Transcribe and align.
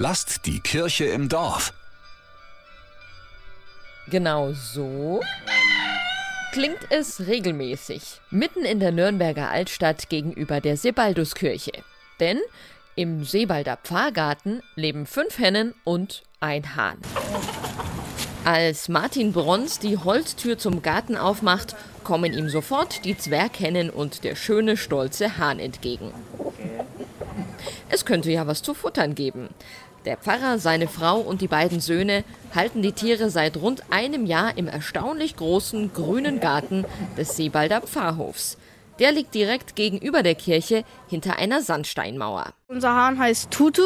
Lasst 0.00 0.46
die 0.46 0.60
Kirche 0.60 1.06
im 1.06 1.28
Dorf. 1.28 1.72
Genau 4.08 4.52
so 4.52 5.20
klingt 6.52 6.78
es 6.90 7.26
regelmäßig, 7.26 8.20
mitten 8.30 8.64
in 8.64 8.78
der 8.78 8.92
Nürnberger 8.92 9.50
Altstadt 9.50 10.08
gegenüber 10.08 10.60
der 10.60 10.76
Sebalduskirche. 10.76 11.72
Denn 12.20 12.38
im 12.94 13.24
Sebalder 13.24 13.76
Pfarrgarten 13.76 14.62
leben 14.76 15.04
fünf 15.04 15.36
Hennen 15.38 15.74
und 15.82 16.22
ein 16.38 16.76
Hahn. 16.76 16.98
Als 18.44 18.88
Martin 18.88 19.32
Brons 19.32 19.80
die 19.80 19.98
Holztür 19.98 20.58
zum 20.58 20.80
Garten 20.80 21.16
aufmacht, 21.16 21.74
kommen 22.04 22.32
ihm 22.32 22.48
sofort 22.48 23.04
die 23.04 23.18
Zwerghennen 23.18 23.90
und 23.90 24.22
der 24.22 24.36
schöne, 24.36 24.76
stolze 24.76 25.38
Hahn 25.38 25.58
entgegen. 25.58 26.12
Es 27.90 28.04
könnte 28.04 28.30
ja 28.30 28.46
was 28.46 28.62
zu 28.62 28.74
futtern 28.74 29.14
geben. 29.14 29.48
Der 30.08 30.16
Pfarrer, 30.16 30.58
seine 30.58 30.88
Frau 30.88 31.20
und 31.20 31.42
die 31.42 31.48
beiden 31.48 31.80
Söhne 31.80 32.24
halten 32.54 32.80
die 32.80 32.92
Tiere 32.92 33.28
seit 33.28 33.58
rund 33.58 33.82
einem 33.90 34.24
Jahr 34.24 34.56
im 34.56 34.66
erstaunlich 34.66 35.36
großen 35.36 35.92
grünen 35.92 36.40
Garten 36.40 36.86
des 37.18 37.36
Sebalder 37.36 37.82
Pfarrhofs. 37.82 38.56
Der 39.00 39.12
liegt 39.12 39.34
direkt 39.34 39.76
gegenüber 39.76 40.22
der 40.22 40.34
Kirche 40.34 40.84
hinter 41.10 41.36
einer 41.36 41.60
Sandsteinmauer. 41.60 42.54
Unser 42.68 42.94
Hahn 42.94 43.18
heißt 43.18 43.50
Tutu. 43.50 43.82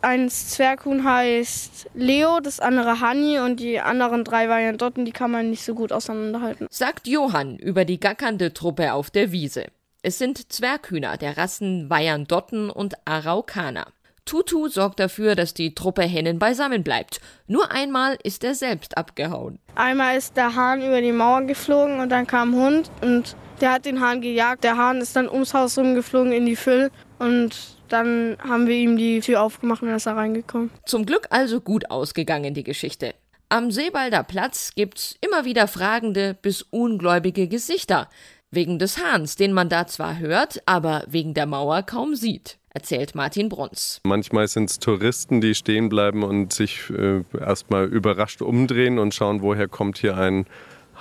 Ein 0.00 0.30
Zwerghuhn 0.30 1.04
heißt 1.04 1.90
Leo, 1.92 2.40
das 2.40 2.58
andere 2.58 3.00
Hani 3.00 3.38
und 3.40 3.60
die 3.60 3.78
anderen 3.78 4.24
drei 4.24 4.48
Varianten, 4.48 5.04
die 5.04 5.12
kann 5.12 5.30
man 5.30 5.50
nicht 5.50 5.62
so 5.62 5.74
gut 5.74 5.92
auseinanderhalten. 5.92 6.68
Sagt 6.70 7.06
Johann 7.06 7.58
über 7.58 7.84
die 7.84 8.00
gackernde 8.00 8.54
Truppe 8.54 8.94
auf 8.94 9.10
der 9.10 9.30
Wiese. 9.30 9.66
Es 10.00 10.16
sind 10.16 10.50
Zwerghühner 10.50 11.18
der 11.18 11.36
Rassen 11.36 11.90
Wyandotten 11.90 12.70
und 12.70 12.94
Araukaner. 13.06 13.88
Tutu 14.26 14.68
sorgt 14.68 14.98
dafür, 14.98 15.36
dass 15.36 15.54
die 15.54 15.74
Truppe 15.74 16.02
Hennen 16.02 16.40
beisammen 16.40 16.82
bleibt. 16.82 17.20
Nur 17.46 17.70
einmal 17.70 18.18
ist 18.24 18.42
er 18.42 18.56
selbst 18.56 18.98
abgehauen. 18.98 19.60
Einmal 19.76 20.16
ist 20.18 20.36
der 20.36 20.56
Hahn 20.56 20.82
über 20.82 21.00
die 21.00 21.12
Mauer 21.12 21.42
geflogen 21.42 22.00
und 22.00 22.10
dann 22.10 22.26
kam 22.26 22.52
ein 22.52 22.60
Hund 22.60 22.90
und 23.02 23.36
der 23.60 23.72
hat 23.72 23.86
den 23.86 24.00
Hahn 24.00 24.20
gejagt. 24.20 24.64
Der 24.64 24.76
Hahn 24.76 25.00
ist 25.00 25.14
dann 25.14 25.28
ums 25.28 25.54
Haus 25.54 25.78
rumgeflogen 25.78 26.32
in 26.32 26.44
die 26.44 26.56
Füll 26.56 26.90
und 27.20 27.56
dann 27.88 28.36
haben 28.40 28.66
wir 28.66 28.74
ihm 28.74 28.96
die 28.96 29.20
Tür 29.20 29.42
aufgemacht 29.42 29.82
und 29.82 29.88
er 29.88 29.96
ist 29.96 30.06
da 30.06 30.14
reingekommen. 30.14 30.70
Zum 30.84 31.06
Glück 31.06 31.28
also 31.30 31.60
gut 31.60 31.88
ausgegangen, 31.90 32.52
die 32.52 32.64
Geschichte. 32.64 33.14
Am 33.48 33.70
Seebalder 33.70 34.24
Platz 34.24 34.72
gibt's 34.74 35.14
immer 35.20 35.44
wieder 35.44 35.68
fragende 35.68 36.34
bis 36.34 36.62
ungläubige 36.62 37.46
Gesichter. 37.46 38.10
Wegen 38.50 38.80
des 38.80 38.98
Hahns, 38.98 39.36
den 39.36 39.52
man 39.52 39.68
da 39.68 39.86
zwar 39.86 40.18
hört, 40.18 40.62
aber 40.66 41.04
wegen 41.06 41.32
der 41.32 41.46
Mauer 41.46 41.84
kaum 41.84 42.16
sieht 42.16 42.58
erzählt 42.76 43.14
Martin 43.14 43.48
Bruns. 43.48 44.00
Manchmal 44.04 44.48
sind 44.48 44.68
es 44.68 44.78
Touristen, 44.78 45.40
die 45.40 45.54
stehen 45.54 45.88
bleiben 45.88 46.22
und 46.22 46.52
sich 46.52 46.90
äh, 46.90 47.22
erstmal 47.40 47.86
überrascht 47.86 48.42
umdrehen 48.42 48.98
und 48.98 49.14
schauen, 49.14 49.40
woher 49.40 49.66
kommt 49.66 49.96
hier 49.96 50.18
ein 50.18 50.44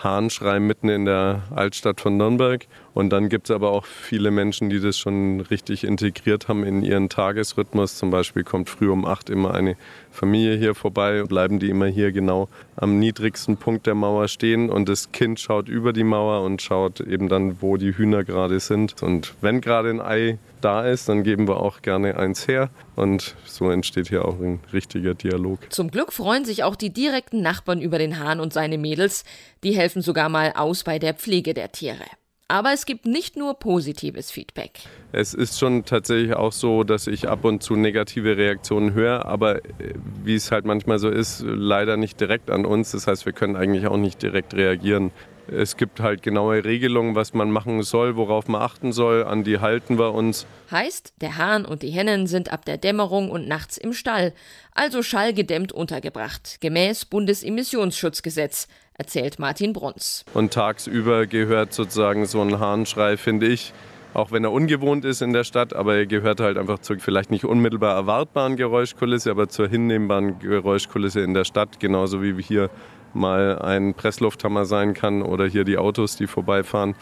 Hahnschrei 0.02 0.60
mitten 0.60 0.90
in 0.90 1.06
der 1.06 1.44
Altstadt 1.54 2.00
von 2.00 2.16
Nürnberg. 2.16 2.66
Und 2.94 3.10
dann 3.12 3.28
gibt 3.28 3.50
es 3.50 3.56
aber 3.56 3.72
auch 3.72 3.86
viele 3.86 4.32
Menschen, 4.32 4.70
die 4.70 4.80
das 4.80 4.98
schon 4.98 5.42
richtig 5.42 5.84
integriert 5.84 6.48
haben 6.48 6.64
in 6.64 6.82
ihren 6.82 7.10
Tagesrhythmus. 7.10 7.98
Zum 7.98 8.10
Beispiel 8.10 8.44
kommt 8.44 8.70
früh 8.70 8.90
um 8.90 9.06
acht 9.06 9.30
immer 9.30 9.54
eine 9.54 9.76
Familie 10.12 10.58
hier 10.58 10.76
vorbei, 10.76 11.24
bleiben 11.24 11.60
die 11.60 11.70
immer 11.70 11.88
hier 11.88 12.12
genau 12.12 12.48
am 12.78 13.00
niedrigsten 13.00 13.58
Punkt 13.58 13.86
der 13.86 13.96
Mauer 13.96 14.30
stehen 14.30 14.70
und 14.70 14.88
das 14.88 15.12
Kind 15.12 15.42
schaut 15.42 15.68
über 15.68 15.92
die 15.92 16.06
Mauer 16.06 16.46
und 16.46 16.62
schaut 16.62 17.02
eben 17.02 17.28
dann, 17.28 17.62
wo 17.62 17.76
die 17.76 17.98
Hühner 17.98 18.24
gerade 18.24 18.60
sind. 18.62 19.02
Und 19.04 19.34
wenn 19.42 19.60
gerade 19.60 19.90
ein 19.90 20.02
Ei 20.02 20.38
da 20.66 20.84
ist, 20.84 21.08
dann 21.08 21.24
geben 21.24 21.48
wir 21.48 21.58
auch 21.58 21.84
gerne 21.84 22.18
eins 22.18 22.48
her 22.48 22.72
und 22.96 23.36
so 23.46 23.70
entsteht 23.70 24.10
hier 24.10 24.26
auch 24.26 24.40
ein 24.40 24.60
richtiger 24.74 25.14
Dialog. 25.14 25.60
Zum 25.70 25.92
Glück 25.92 26.12
freuen 26.12 26.44
sich 26.44 26.64
auch 26.64 26.76
die 26.76 26.92
direkten 26.92 27.44
Nachbarn 27.44 27.82
über 27.82 28.00
den 28.00 28.20
Hahn 28.20 28.40
und 28.40 28.52
seine 28.52 28.80
Mädels. 28.80 29.26
Die 29.64 29.76
helfen 29.76 30.02
sogar 30.02 30.28
mal 30.28 30.54
aus 30.56 30.84
bei 30.84 30.98
der 30.98 31.14
Pflege 31.14 31.54
der 31.54 31.72
Tiere. 31.72 32.06
Aber 32.48 32.74
es 32.74 32.86
gibt 32.86 33.06
nicht 33.06 33.38
nur 33.38 33.56
positives 33.56 34.32
Feedback. 34.32 34.82
Es 35.12 35.34
ist 35.34 35.60
schon 35.60 35.86
tatsächlich 35.86 36.34
auch 36.34 36.52
so, 36.52 36.84
dass 36.84 37.08
ich 37.08 37.28
ab 37.28 37.44
und 37.44 37.62
zu 37.62 37.76
negative 37.76 38.38
Reaktionen 38.38 38.94
höre, 38.94 39.26
aber 39.26 39.66
äh, 39.66 39.94
wie 40.24 40.36
es 40.36 40.52
halt 40.52 40.66
manchmal 40.66 41.00
so 41.00 41.10
ist, 41.10 41.44
leider 41.46 41.96
nicht 41.96 42.20
direkt 42.20 42.50
an 42.50 42.66
uns. 42.66 42.92
Das 42.92 43.08
heißt, 43.08 43.26
wir 43.26 43.34
können 43.34 43.56
eigentlich 43.56 43.88
auch 43.88 43.98
nicht 43.98 44.22
direkt 44.22 44.54
reagieren. 44.54 45.12
Es 45.48 45.78
gibt 45.78 46.00
halt 46.00 46.24
genaue 46.24 46.64
Regelungen, 46.64 47.16
was 47.16 47.34
man 47.34 47.52
machen 47.52 47.84
soll, 47.84 48.16
worauf 48.16 48.48
man 48.48 48.62
achten 48.62 48.92
soll. 48.92 49.24
An 49.24 49.44
die 49.44 49.60
halten 49.60 50.00
wir 50.00 50.14
uns. 50.14 50.48
Heißt, 50.72 51.14
der 51.22 51.38
Hahn 51.38 51.66
und 51.66 51.84
die 51.84 51.90
Hennen 51.90 52.26
sind 52.26 52.52
ab 52.52 52.66
der 52.66 52.78
Dämmerung 52.78 53.30
und 53.30 53.48
nachts 53.48 53.78
im 53.78 53.94
Stall, 53.94 54.34
also 54.74 55.04
schallgedämmt 55.04 55.72
untergebracht, 55.72 56.58
gemäß 56.62 57.06
Bundesemissionsschutzgesetz 57.06 58.68
erzählt 58.98 59.40
Martin 59.40 59.74
Bruns. 59.74 60.26
Und 60.34 60.54
tagsüber 60.54 61.28
gehört 61.28 61.74
sozusagen 61.74 62.26
so 62.26 62.42
ein 62.42 62.60
Hahnschrei, 62.60 63.18
finde 63.18 63.48
ich, 63.48 63.74
auch 64.14 64.32
wenn 64.32 64.44
er 64.46 64.52
ungewohnt 64.52 65.06
ist 65.06 65.22
in 65.22 65.34
der 65.34 65.44
Stadt, 65.44 65.74
aber 65.74 65.96
er 65.96 66.06
gehört 66.06 66.40
halt 66.40 66.58
einfach 66.58 66.80
zur 66.80 67.00
vielleicht 67.00 67.32
nicht 67.32 67.44
unmittelbar 67.44 67.96
erwartbaren 67.96 68.56
Geräuschkulisse, 68.56 69.30
aber 69.30 69.50
zur 69.50 69.68
hinnehmbaren 69.68 70.40
Geräuschkulisse 70.40 71.20
in 71.20 71.34
der 71.34 71.44
Stadt, 71.44 71.80
genauso 71.80 72.24
wie 72.24 72.42
hier 72.42 72.70
mal 73.16 73.60
ein 73.60 73.94
Presslufthammer 73.94 74.66
sein 74.66 74.94
kann 74.94 75.22
oder 75.22 75.46
hier 75.48 75.64
die 75.64 75.78
Autos, 75.78 76.16
die 76.16 76.28
vorbeifahren. 76.28 76.96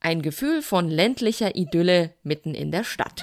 Ein 0.00 0.22
Gefühl 0.22 0.62
von 0.62 0.88
ländlicher 0.88 1.56
Idylle 1.56 2.14
mitten 2.22 2.54
in 2.54 2.70
der 2.70 2.84
Stadt. 2.84 3.22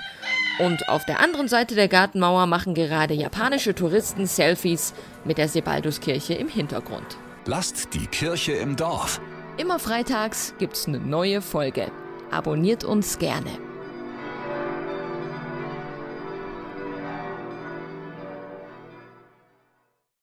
Und 0.59 0.89
auf 0.89 1.05
der 1.05 1.19
anderen 1.19 1.47
Seite 1.47 1.75
der 1.75 1.87
Gartenmauer 1.87 2.47
machen 2.47 2.73
gerade 2.73 3.13
japanische 3.13 3.75
Touristen 3.75 4.25
Selfies 4.25 4.93
mit 5.23 5.37
der 5.37 5.47
Sebalduskirche 5.47 6.33
im 6.33 6.47
Hintergrund. 6.47 7.17
Lasst 7.45 7.93
die 7.93 8.07
Kirche 8.07 8.53
im 8.53 8.75
Dorf. 8.75 9.21
Immer 9.57 9.79
freitags 9.79 10.53
gibt's 10.57 10.87
eine 10.87 10.99
neue 10.99 11.41
Folge. 11.41 11.91
Abonniert 12.31 12.83
uns 12.83 13.19
gerne. 13.19 13.64